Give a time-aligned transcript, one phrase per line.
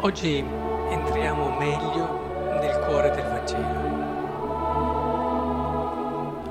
[0.00, 3.96] Oggi entriamo meglio nel cuore del Vangelo.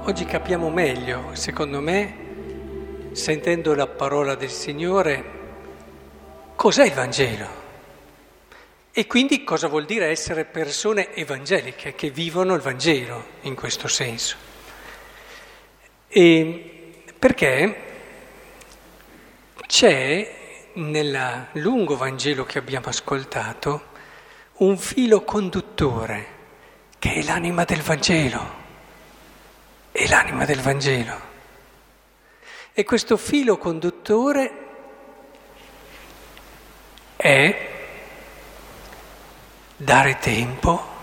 [0.03, 5.23] Oggi capiamo meglio, secondo me, sentendo la parola del Signore,
[6.57, 7.47] cos'è il Vangelo
[8.91, 14.35] e quindi cosa vuol dire essere persone evangeliche che vivono il Vangelo in questo senso.
[16.09, 17.75] E perché
[19.67, 20.46] c'è
[20.77, 23.95] nel lungo Vangelo che abbiamo ascoltato
[24.57, 26.35] un filo conduttore
[26.99, 28.65] che è l'anima del Vangelo.
[29.91, 31.35] È l'anima del Vangelo.
[32.73, 34.65] E questo filo conduttore
[37.15, 37.71] è
[39.75, 40.95] dare tempo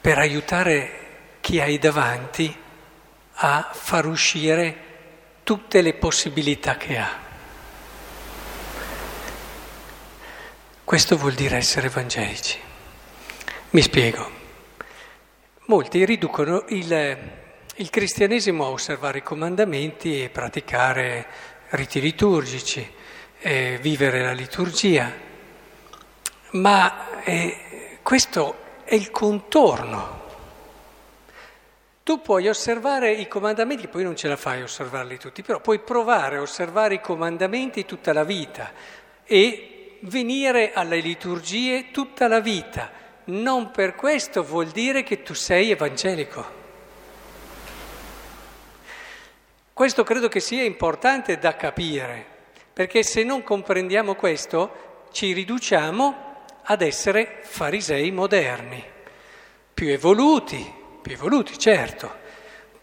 [0.00, 1.04] per aiutare
[1.40, 2.56] chi hai davanti
[3.38, 4.84] a far uscire
[5.42, 7.25] tutte le possibilità che ha.
[10.86, 12.60] Questo vuol dire essere evangelici.
[13.70, 14.30] Mi spiego.
[15.64, 17.18] Molti riducono il,
[17.74, 21.26] il cristianesimo a osservare i comandamenti e praticare
[21.70, 22.88] riti liturgici,
[23.40, 25.12] eh, vivere la liturgia,
[26.52, 30.20] ma eh, questo è il contorno.
[32.04, 35.80] Tu puoi osservare i comandamenti, poi non ce la fai a osservarli tutti, però puoi
[35.80, 38.70] provare a osservare i comandamenti tutta la vita
[39.24, 42.90] e venire alle liturgie tutta la vita.
[43.24, 46.64] Non per questo vuol dire che tu sei evangelico.
[49.72, 52.24] Questo credo che sia importante da capire,
[52.72, 56.24] perché se non comprendiamo questo ci riduciamo
[56.62, 58.82] ad essere farisei moderni,
[59.74, 60.72] più evoluti,
[61.02, 62.10] più evoluti certo,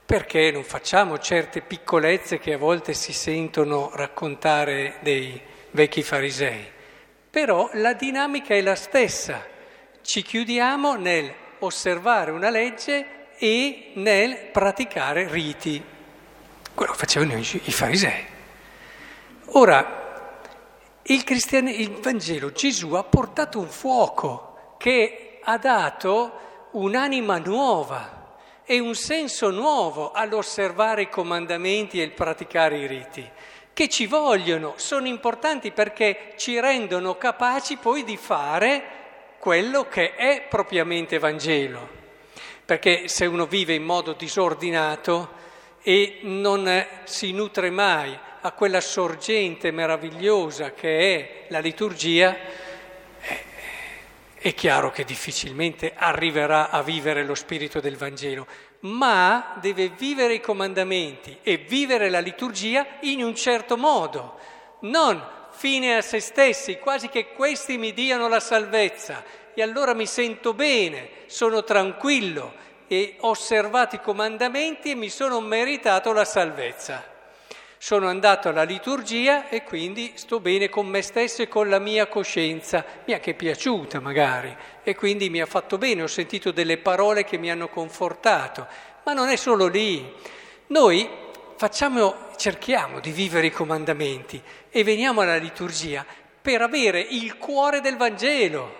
[0.05, 6.72] perché non facciamo certe piccolezze che a volte si sentono raccontare dei vecchi farisei.
[7.33, 9.43] Però la dinamica è la stessa.
[10.03, 15.83] Ci chiudiamo nel osservare una legge e nel praticare riti.
[16.75, 18.23] Quello facevano i farisei.
[19.45, 20.29] Ora,
[21.01, 21.69] il, cristian...
[21.69, 29.49] il Vangelo, Gesù ha portato un fuoco che ha dato un'anima nuova e un senso
[29.49, 33.27] nuovo all'osservare i comandamenti e il praticare i riti
[33.73, 39.01] che ci vogliono, sono importanti perché ci rendono capaci poi di fare
[39.39, 42.01] quello che è propriamente Vangelo.
[42.63, 45.41] Perché se uno vive in modo disordinato
[45.81, 52.37] e non si nutre mai a quella sorgente meravigliosa che è la liturgia,
[53.19, 53.43] eh,
[54.35, 58.47] è chiaro che difficilmente arriverà a vivere lo spirito del Vangelo
[58.83, 64.39] ma deve vivere i comandamenti e vivere la liturgia in un certo modo,
[64.81, 65.21] non
[65.51, 69.23] fine a se stessi, quasi che questi mi diano la salvezza
[69.53, 72.53] e allora mi sento bene, sono tranquillo
[72.87, 77.12] e ho osservato i comandamenti e mi sono meritato la salvezza.
[77.83, 82.07] Sono andato alla liturgia e quindi sto bene con me stesso e con la mia
[82.07, 82.85] coscienza.
[83.03, 87.25] Mi è anche piaciuta magari e quindi mi ha fatto bene, ho sentito delle parole
[87.25, 88.65] che mi hanno confortato.
[89.03, 90.13] Ma non è solo lì.
[90.67, 91.09] Noi
[91.57, 96.05] facciamo, cerchiamo di vivere i comandamenti e veniamo alla liturgia
[96.41, 98.75] per avere il cuore del Vangelo.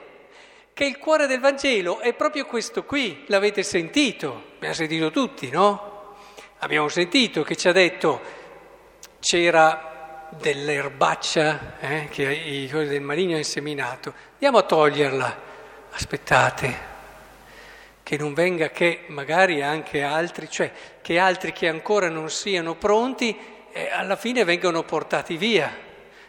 [0.71, 6.15] Che il cuore del Vangelo è proprio questo qui, l'avete sentito, abbiamo sentito tutti, no?
[6.59, 8.42] Abbiamo sentito che ci ha detto
[9.23, 15.41] c'era dell'erbaccia eh, che i fiori del maligno ha inseminato, andiamo a toglierla,
[15.91, 16.91] aspettate,
[18.03, 20.69] che non venga che magari anche altri, cioè
[21.01, 23.39] che altri che ancora non siano pronti,
[23.71, 25.73] eh, alla fine vengano portati via.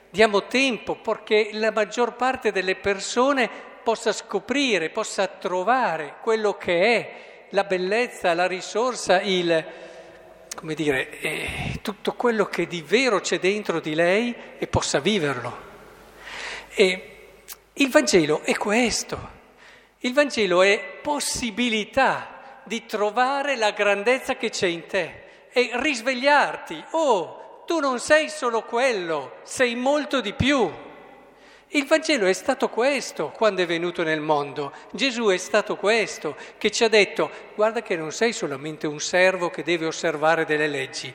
[0.08, 3.50] Diamo tempo perché la maggior parte delle persone
[3.82, 7.12] possa scoprire, possa trovare quello che è
[7.50, 9.64] la bellezza, la risorsa, il,
[10.54, 15.72] come dire, eh, tutto quello che di vero c'è dentro di lei e possa viverlo.
[16.74, 17.10] E
[17.74, 19.30] il Vangelo è questo,
[19.98, 25.22] il Vangelo è possibilità di trovare la grandezza che c'è in te
[25.52, 26.84] e risvegliarti.
[26.90, 30.70] Oh, tu non sei solo quello, sei molto di più.
[31.74, 34.72] Il Vangelo è stato questo quando è venuto nel mondo.
[34.92, 39.50] Gesù è stato questo che ci ha detto guarda che non sei solamente un servo
[39.50, 41.12] che deve osservare delle leggi,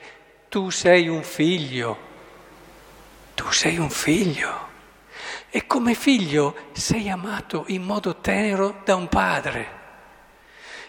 [0.50, 1.98] tu sei un figlio,
[3.34, 4.68] tu sei un figlio.
[5.48, 9.78] E come figlio sei amato in modo tenero da un padre.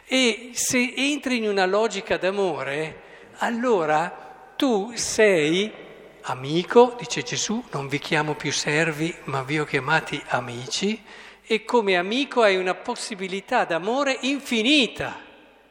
[0.05, 3.01] E se entri in una logica d'amore,
[3.37, 5.71] allora tu sei
[6.23, 11.01] amico, dice Gesù, non vi chiamo più servi, ma vi ho chiamati amici,
[11.43, 15.19] e come amico hai una possibilità d'amore infinita,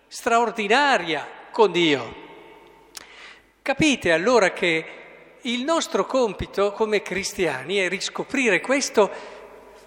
[0.07, 2.15] straordinaria con Dio.
[3.63, 4.85] Capite allora che
[5.43, 9.11] il nostro compito come cristiani è riscoprire questo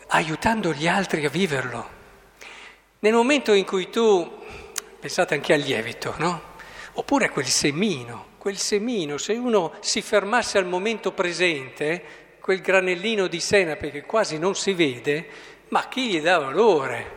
[0.07, 2.01] aiutando gli altri a viverlo.
[2.99, 4.41] Nel momento in cui tu,
[4.99, 6.51] pensate anche al lievito, no?
[6.93, 13.27] Oppure a quel semino, quel semino, se uno si fermasse al momento presente, quel granellino
[13.27, 15.27] di senape che quasi non si vede,
[15.69, 17.11] ma chi gli dà valore?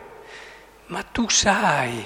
[0.85, 2.01] Ma tu sai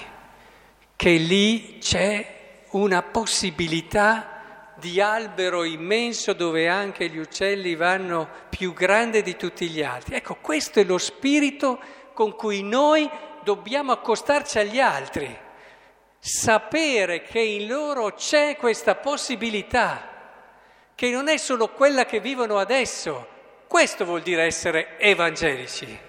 [0.96, 9.22] che lì c'è una possibilità di albero immenso dove anche gli uccelli vanno più grande
[9.22, 10.16] di tutti gli altri.
[10.16, 11.80] Ecco, questo è lo spirito
[12.16, 13.08] con cui noi
[13.44, 15.50] dobbiamo accostarci agli altri
[16.24, 20.08] sapere che in loro c'è questa possibilità,
[20.94, 23.28] che non è solo quella che vivono adesso.
[23.66, 26.00] Questo vuol dire essere evangelici.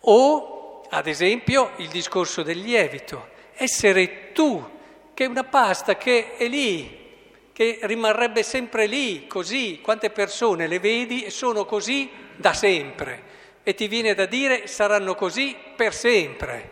[0.00, 4.64] O, ad esempio, il discorso del lievito, essere tu,
[5.12, 7.04] che è una pasta che è lì,
[7.52, 13.34] che rimarrebbe sempre lì, così, quante persone le vedi e sono così da sempre
[13.68, 16.70] e ti viene da dire saranno così per sempre.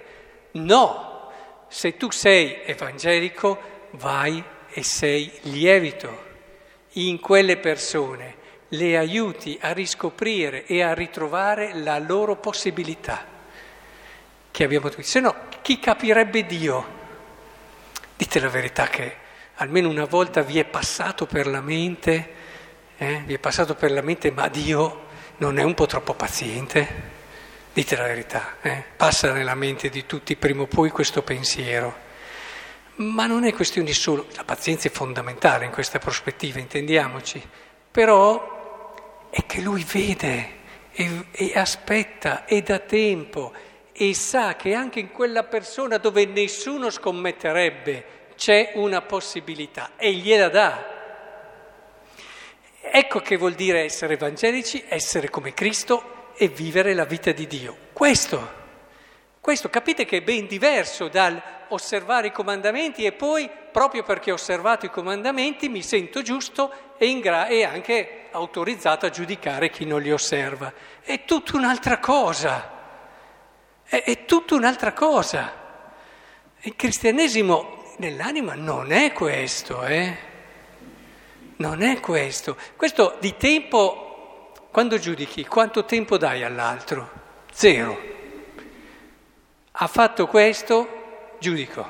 [0.53, 1.14] No,
[1.69, 6.23] se tu sei evangelico, vai e sei lievito
[6.93, 13.25] in quelle persone, le aiuti a riscoprire e a ritrovare la loro possibilità
[14.51, 15.03] che abbiamo tutti.
[15.03, 17.03] Se no, chi capirebbe Dio?
[18.17, 19.17] Dite la verità che
[19.57, 22.33] almeno una volta vi è passato per la mente,
[22.97, 23.23] eh?
[23.27, 25.07] vi è passato per la mente, ma Dio
[25.39, 27.14] non è un po' troppo paziente?
[27.75, 28.85] Dite la verità, eh?
[28.97, 31.93] passa nella mente di tutti prima o poi questo pensiero.
[32.99, 37.43] Ma non è questione solo, la pazienza è fondamentale in questa prospettiva, intendiamoci,
[37.91, 40.51] però è che lui vede
[40.93, 43.53] e, e aspetta e da tempo
[43.91, 48.05] e sa che anche in quella persona dove nessuno scommetterebbe
[48.37, 50.93] c'è una possibilità e gliela dà.
[52.83, 57.77] Ecco che vuol dire essere evangelici, essere come Cristo e vivere la vita di Dio.
[57.93, 58.63] Questo,
[59.41, 64.35] questo capite che è ben diverso dal osservare i comandamenti e poi, proprio perché ho
[64.35, 70.01] osservato i comandamenti, mi sento giusto e, gra- e anche autorizzato a giudicare chi non
[70.01, 70.73] li osserva.
[71.01, 72.71] È tutta un'altra cosa.
[73.85, 75.63] È, è tutta un'altra cosa.
[76.61, 80.33] Il cristianesimo nell'anima non è questo, eh?
[81.57, 82.57] Non è questo.
[82.77, 84.04] Questo di tempo
[84.75, 87.09] quando giudichi, quanto tempo dai all'altro?
[87.53, 87.97] Zero.
[89.71, 91.89] Ha fatto questo, giudico.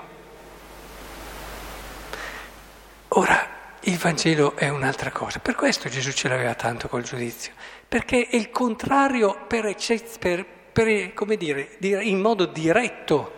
[3.08, 5.38] Ora, il Vangelo è un'altra cosa.
[5.38, 7.54] Per questo Gesù ce l'aveva tanto col giudizio.
[7.88, 9.74] Perché è il contrario per,
[10.18, 13.32] per, per come dire, in modo diretto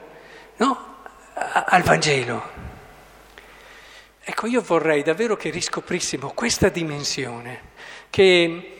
[0.56, 1.04] no?
[1.34, 2.50] al Vangelo.
[4.25, 7.60] Ecco, io vorrei davvero che riscoprissimo questa dimensione,
[8.10, 8.72] che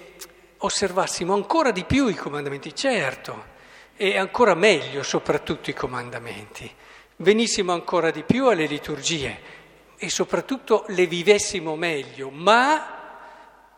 [0.59, 3.55] osservassimo ancora di più i comandamenti, certo,
[3.97, 6.71] e ancora meglio soprattutto i comandamenti,
[7.17, 9.55] venissimo ancora di più alle liturgie
[9.97, 12.95] e soprattutto le vivessimo meglio, ma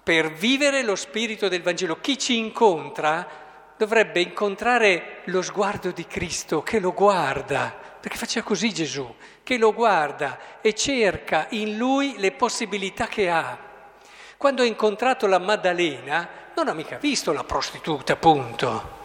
[0.03, 6.63] per vivere lo spirito del Vangelo, chi ci incontra dovrebbe incontrare lo sguardo di Cristo
[6.63, 9.15] che lo guarda, perché faceva così Gesù,
[9.45, 13.67] che lo guarda e cerca in lui le possibilità che ha.
[14.39, 18.97] Quando ha incontrato la Maddalena, non ha mica visto la prostituta, appunto.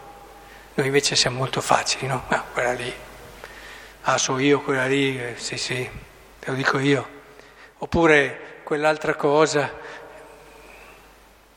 [0.74, 2.22] Noi invece siamo molto facili, no?
[2.28, 2.94] Ah, quella lì,
[4.02, 5.90] ah, so io quella lì, eh, sì, sì,
[6.38, 7.08] te lo dico io.
[7.78, 9.72] Oppure quell'altra cosa.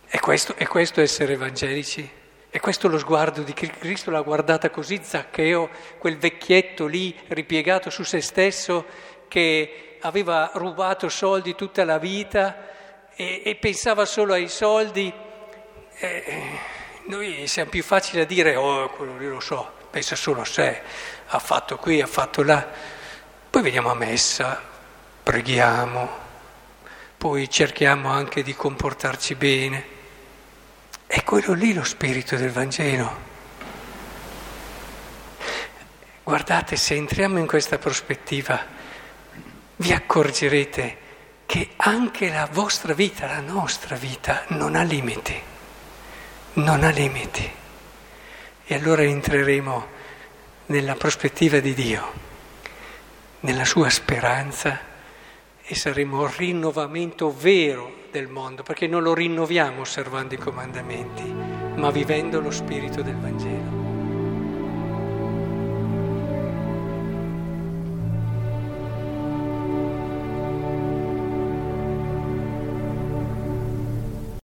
[0.07, 2.09] È questo, è questo essere evangelici?
[2.49, 4.09] È questo lo sguardo di Cristo?
[4.09, 5.69] L'ha guardata così Zaccheo,
[5.99, 8.85] quel vecchietto lì ripiegato su se stesso
[9.27, 12.73] che aveva rubato soldi tutta la vita
[13.17, 15.11] e, e pensava solo ai soldi
[15.99, 16.59] eh,
[17.05, 20.81] noi siamo più facili a dire, oh, quello lì lo so, pensa solo a sé,
[21.25, 22.67] ha fatto qui, ha fatto là.
[23.49, 24.61] Poi veniamo a messa,
[25.23, 26.25] preghiamo,
[27.17, 29.95] poi cerchiamo anche di comportarci bene.
[31.07, 33.25] È quello lì lo spirito del Vangelo.
[36.21, 38.63] Guardate, se entriamo in questa prospettiva,
[39.77, 41.05] vi accorgerete
[41.47, 45.55] che anche la vostra vita, la nostra vita, non ha limiti
[46.57, 47.49] non ha limiti.
[48.65, 49.95] E allora entreremo
[50.67, 52.11] nella prospettiva di Dio,
[53.41, 54.79] nella sua speranza
[55.63, 61.23] e saremo il rinnovamento vero del mondo, perché non lo rinnoviamo osservando i comandamenti,
[61.75, 63.76] ma vivendo lo spirito del Vangelo.